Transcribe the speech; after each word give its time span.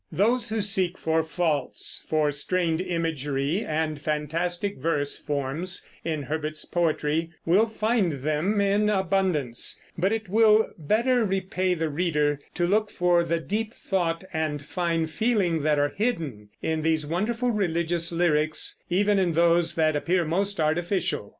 Those 0.11 0.49
who 0.49 0.61
seek 0.61 0.97
for 0.97 1.21
faults, 1.21 2.03
for 2.09 2.31
strained 2.31 2.81
imagery 2.81 3.63
and 3.63 4.01
fantastic 4.01 4.79
verse 4.79 5.19
forms 5.19 5.87
in 6.03 6.23
Herbert's 6.23 6.65
poetry, 6.65 7.29
will 7.45 7.67
find 7.67 8.13
them 8.21 8.59
in 8.59 8.89
abundance; 8.89 9.79
but 9.95 10.11
it 10.11 10.27
will 10.27 10.69
better 10.79 11.23
repay 11.23 11.75
the 11.75 11.89
reader 11.89 12.39
to 12.55 12.65
look 12.65 12.89
for 12.89 13.23
the 13.23 13.39
deep 13.39 13.75
thought 13.75 14.23
and 14.33 14.65
fine 14.65 15.05
feeling 15.05 15.61
that 15.61 15.77
are 15.77 15.89
hidden 15.95 16.49
in 16.63 16.81
these 16.81 17.05
wonderful 17.05 17.51
religious 17.51 18.11
lyrics, 18.11 18.81
even 18.89 19.19
in 19.19 19.33
those 19.33 19.75
that 19.75 19.95
appear 19.95 20.25
most 20.25 20.59
artificial. 20.59 21.29